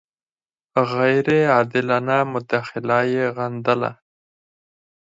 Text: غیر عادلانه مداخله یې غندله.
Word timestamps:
غیر 0.93 1.27
عادلانه 1.53 2.17
مداخله 2.33 2.99
یې 3.13 3.25
غندله. 3.35 3.91